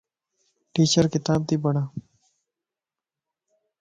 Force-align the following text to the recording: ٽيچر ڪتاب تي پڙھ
ٽيچر 0.73 1.05
ڪتاب 1.13 1.39
تي 1.47 1.55
پڙھ 1.63 1.79